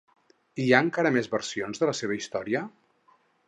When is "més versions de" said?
1.19-1.93